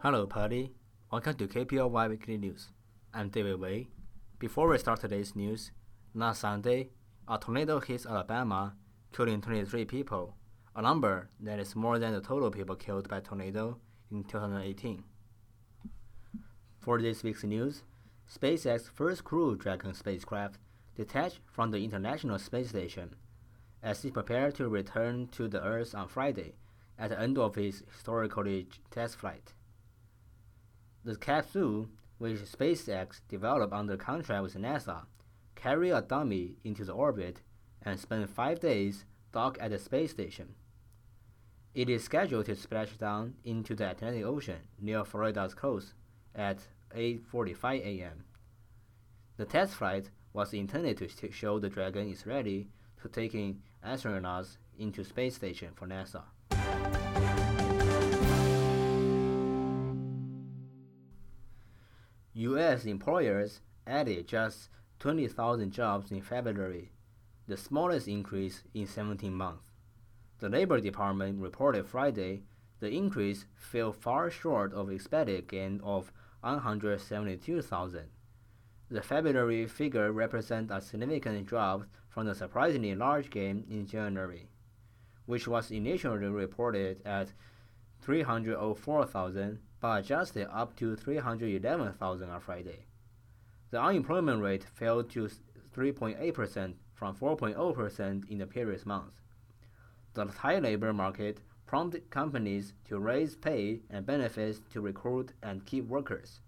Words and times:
Hello, 0.00 0.28
party. 0.28 0.70
Welcome 1.10 1.34
to 1.38 1.48
KPLY 1.48 2.08
Weekly 2.08 2.38
News. 2.38 2.68
I'm 3.12 3.30
David 3.30 3.58
Wei. 3.58 3.88
Before 4.38 4.68
we 4.68 4.78
start 4.78 5.00
today's 5.00 5.34
news, 5.34 5.72
last 6.14 6.42
Sunday, 6.42 6.90
a 7.26 7.36
tornado 7.36 7.80
hit 7.80 8.06
Alabama, 8.06 8.76
killing 9.12 9.40
23 9.40 9.86
people, 9.86 10.36
a 10.76 10.82
number 10.82 11.30
that 11.40 11.58
is 11.58 11.74
more 11.74 11.98
than 11.98 12.12
the 12.12 12.20
total 12.20 12.48
people 12.48 12.76
killed 12.76 13.08
by 13.08 13.18
tornado 13.18 13.76
in 14.12 14.22
2018. 14.22 15.02
For 16.78 17.02
this 17.02 17.24
week's 17.24 17.42
news, 17.42 17.82
SpaceX 18.32 18.88
first 18.88 19.24
Crew 19.24 19.56
Dragon 19.56 19.94
spacecraft 19.94 20.58
detached 20.94 21.40
from 21.44 21.72
the 21.72 21.82
International 21.82 22.38
Space 22.38 22.68
Station 22.68 23.16
as 23.82 24.04
it 24.04 24.14
prepared 24.14 24.54
to 24.54 24.68
return 24.68 25.26
to 25.32 25.48
the 25.48 25.60
Earth 25.60 25.92
on 25.92 26.06
Friday 26.06 26.54
at 26.96 27.10
the 27.10 27.20
end 27.20 27.36
of 27.36 27.58
its 27.58 27.82
historically 27.90 28.68
test 28.92 29.16
flight. 29.16 29.54
The 31.08 31.16
capsule, 31.16 31.88
which 32.18 32.40
SpaceX 32.40 33.22
developed 33.30 33.72
under 33.72 33.96
contract 33.96 34.42
with 34.42 34.56
NASA, 34.56 35.06
carried 35.54 35.92
a 35.92 36.02
dummy 36.02 36.56
into 36.64 36.84
the 36.84 36.92
orbit 36.92 37.40
and 37.80 37.98
spent 37.98 38.28
five 38.28 38.60
days 38.60 39.06
docked 39.32 39.56
at 39.56 39.70
the 39.70 39.78
space 39.78 40.10
station. 40.10 40.54
It 41.74 41.88
is 41.88 42.04
scheduled 42.04 42.44
to 42.44 42.56
splash 42.56 42.98
down 42.98 43.36
into 43.42 43.74
the 43.74 43.90
Atlantic 43.90 44.26
Ocean 44.26 44.60
near 44.78 45.02
Florida's 45.02 45.54
coast 45.54 45.94
at 46.34 46.58
8:45 46.94 47.80
a.m. 47.86 48.24
The 49.38 49.46
test 49.46 49.76
flight 49.76 50.10
was 50.34 50.52
intended 50.52 50.98
to 50.98 51.32
show 51.32 51.58
the 51.58 51.70
Dragon 51.70 52.10
is 52.10 52.26
ready 52.26 52.68
to 53.00 53.08
taking 53.08 53.62
astronauts 53.82 54.58
into 54.78 55.04
space 55.04 55.36
station 55.36 55.72
for 55.74 55.86
NASA. 55.86 56.24
U.S. 62.38 62.84
employers 62.84 63.62
added 63.84 64.28
just 64.28 64.68
20,000 65.00 65.72
jobs 65.72 66.12
in 66.12 66.22
February, 66.22 66.92
the 67.48 67.56
smallest 67.56 68.06
increase 68.06 68.62
in 68.72 68.86
17 68.86 69.34
months. 69.34 69.72
The 70.38 70.48
Labor 70.48 70.80
Department 70.80 71.40
reported 71.40 71.88
Friday 71.88 72.42
the 72.78 72.90
increase 72.90 73.46
fell 73.56 73.92
far 73.92 74.30
short 74.30 74.72
of 74.72 74.88
expected 74.88 75.48
gain 75.48 75.80
of 75.82 76.12
172,000. 76.42 78.04
The 78.88 79.02
February 79.02 79.66
figure 79.66 80.12
represents 80.12 80.72
a 80.72 80.80
significant 80.80 81.44
drop 81.44 81.86
from 82.08 82.26
the 82.26 82.36
surprisingly 82.36 82.94
large 82.94 83.30
gain 83.30 83.64
in 83.68 83.84
January, 83.84 84.48
which 85.26 85.48
was 85.48 85.72
initially 85.72 86.28
reported 86.28 87.02
at 87.04 87.32
304,000 88.00 89.58
but 89.80 90.00
adjusted 90.00 90.48
up 90.52 90.76
to 90.76 90.96
311,000 90.96 92.30
on 92.30 92.40
Friday. 92.40 92.86
The 93.70 93.80
unemployment 93.80 94.42
rate 94.42 94.64
fell 94.64 95.04
to 95.04 95.30
3.8% 95.76 96.74
from 96.94 97.14
4.0% 97.14 98.28
in 98.30 98.38
the 98.38 98.46
previous 98.46 98.84
month. 98.86 99.20
The 100.14 100.24
tight 100.24 100.62
labor 100.62 100.92
market 100.92 101.40
prompted 101.66 102.10
companies 102.10 102.72
to 102.88 102.98
raise 102.98 103.36
pay 103.36 103.82
and 103.90 104.06
benefits 104.06 104.60
to 104.72 104.80
recruit 104.80 105.32
and 105.42 105.66
keep 105.66 105.86
workers, 105.86 106.40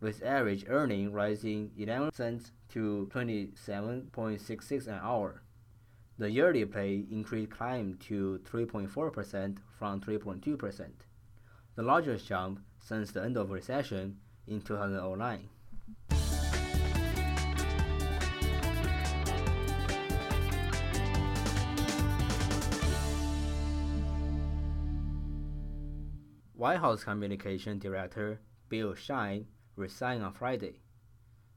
with 0.00 0.22
average 0.22 0.64
earning 0.68 1.12
rising 1.12 1.70
11 1.78 2.12
cents 2.12 2.52
to 2.70 3.08
27.66 3.14 4.86
an 4.88 4.98
hour. 5.00 5.42
The 6.20 6.28
yearly 6.28 6.64
pay 6.64 7.04
increase 7.12 7.48
climbed 7.48 8.00
to 8.08 8.40
3.4% 8.44 9.58
from 9.78 10.00
3.2%, 10.00 10.88
the 11.76 11.82
largest 11.84 12.26
jump 12.26 12.58
since 12.80 13.12
the 13.12 13.22
end 13.22 13.36
of 13.36 13.52
recession 13.52 14.18
in 14.48 14.60
2009. 14.60 15.48
White 26.54 26.80
House 26.80 27.04
Communication 27.04 27.78
Director 27.78 28.40
Bill 28.68 28.96
Shine 28.96 29.46
resigned 29.76 30.24
on 30.24 30.32
Friday. 30.32 30.80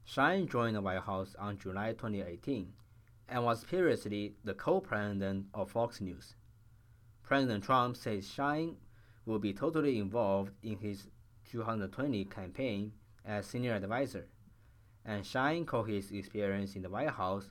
Shine 0.04 0.46
joined 0.46 0.76
the 0.76 0.80
White 0.80 1.02
House 1.02 1.34
on 1.36 1.58
July 1.58 1.94
2018 1.94 2.72
and 3.28 3.44
was 3.44 3.64
previously 3.64 4.34
the 4.44 4.54
co-president 4.54 5.46
of 5.54 5.70
Fox 5.70 6.00
News. 6.00 6.34
President 7.22 7.64
Trump 7.64 7.96
says 7.96 8.30
Shine 8.30 8.76
will 9.24 9.38
be 9.38 9.52
totally 9.52 9.98
involved 9.98 10.52
in 10.62 10.76
his 10.78 11.06
2020 11.50 12.24
campaign 12.26 12.92
as 13.24 13.46
senior 13.46 13.74
advisor, 13.74 14.26
and 15.04 15.24
Shine 15.24 15.64
called 15.64 15.88
his 15.88 16.10
experience 16.10 16.74
in 16.76 16.82
the 16.82 16.90
White 16.90 17.10
House 17.10 17.48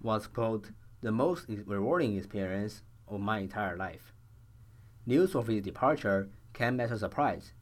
was 0.00 0.26
quote 0.26 0.70
the 1.00 1.12
most 1.12 1.46
rewarding 1.66 2.16
experience 2.16 2.82
of 3.08 3.20
my 3.20 3.38
entire 3.38 3.76
life. 3.76 4.12
News 5.06 5.34
of 5.34 5.46
his 5.46 5.62
departure 5.62 6.28
came 6.52 6.78
as 6.78 6.90
a 6.90 6.98
surprise, 6.98 7.52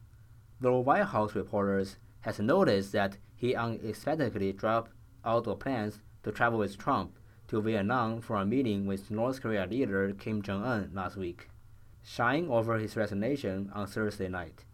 though 0.61 0.81
White 0.81 1.05
House 1.05 1.35
reporters 1.35 1.97
has 2.21 2.41
noticed 2.41 2.93
that 2.93 3.17
he 3.35 3.55
unexpectedly 3.55 4.53
dropped 4.53 4.93
out 5.25 5.47
of 5.47 5.61
plans 5.61 6.01
to 6.25 6.33
travel 6.33 6.59
with 6.59 6.77
Trump 6.77 7.17
to 7.49 7.63
Vietnam 7.63 8.21
for 8.21 8.37
a 8.37 8.45
meeting 8.45 8.87
with 8.87 9.11
North 9.11 9.41
Korea 9.41 9.67
leader 9.67 10.13
Kim 10.13 10.43
Jong 10.43 10.63
un 10.63 10.91
last 10.93 11.17
week. 11.17 11.49
Shine 12.05 12.47
over 12.49 12.77
his 12.79 12.95
resignation 12.95 13.71
on 13.75 13.87
Thursday 13.87 14.29
night. 14.29 14.65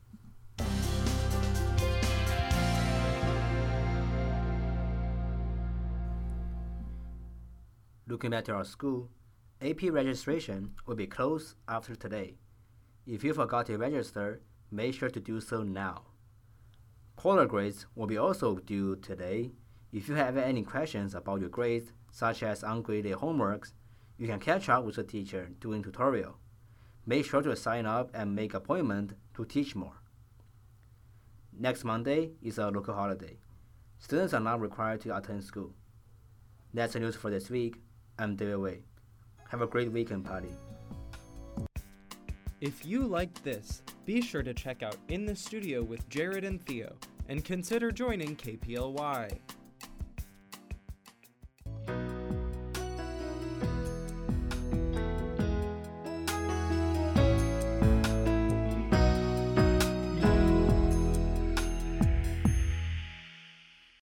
Looking 8.09 8.33
back 8.33 8.45
to 8.47 8.55
our 8.55 8.65
school, 8.65 9.09
AP 9.63 9.83
registration 9.85 10.73
will 10.85 10.97
be 10.97 11.07
closed 11.07 11.55
after 11.69 11.95
today. 11.95 12.39
If 13.07 13.23
you 13.23 13.35
forgot 13.35 13.67
to 13.67 13.79
register, 13.79 14.41
make 14.71 14.95
sure 14.95 15.11
to 15.11 15.21
do 15.21 15.41
so 15.41 15.63
now. 15.63 16.03
Quarter 17.17 17.47
grades 17.47 17.87
will 17.95 18.09
be 18.09 18.19
also 18.19 18.57
due 18.57 18.97
today. 18.97 19.53
If 19.95 20.09
you 20.09 20.17
have 20.17 20.37
any 20.37 20.65
questions 20.65 21.15
about 21.15 21.39
your 21.39 21.51
grades, 21.51 21.93
such 22.11 22.43
as 22.43 22.65
ungraded 22.65 23.15
homeworks, 23.15 23.75
you 24.19 24.27
can 24.27 24.41
catch 24.41 24.69
up 24.69 24.85
with 24.85 24.97
the 24.97 25.05
teacher 25.05 25.51
during 25.61 25.85
tutorial. 25.85 26.37
Make 27.07 27.25
sure 27.25 27.43
to 27.43 27.55
sign 27.55 27.87
up 27.87 28.11
and 28.13 28.35
make 28.35 28.55
appointment 28.55 29.13
to 29.37 29.45
teach 29.45 29.77
more. 29.77 30.01
Next 31.57 31.85
Monday 31.85 32.33
is 32.43 32.59
a 32.59 32.73
local 32.73 32.93
holiday. 32.93 33.39
Students 34.01 34.35
are 34.35 34.41
not 34.41 34.61
required 34.61 35.01
to 35.03 35.17
attend 35.17 35.45
school. 35.45 35.73
That's 36.73 36.95
the 36.95 36.99
news 36.99 37.15
for 37.15 37.31
this 37.31 37.49
week. 37.49 37.77
I'm 38.19 38.35
David 38.35 38.57
Wei. 38.57 38.83
Have 39.51 39.63
a 39.63 39.69
great 39.69 39.93
weekend 39.93 40.25
party. 40.25 40.51
If 42.61 42.85
you 42.85 43.03
liked 43.03 43.45
this, 43.45 43.85
be 44.05 44.21
sure 44.21 44.43
to 44.43 44.55
check 44.55 44.83
out 44.83 44.97
In 45.07 45.25
the 45.25 45.37
Studio 45.37 45.85
with 45.85 46.09
Jared 46.09 46.43
and 46.43 46.61
Theo 46.67 46.97
and 47.29 47.45
consider 47.45 47.93
joining 47.93 48.35
KPLY. 48.35 49.39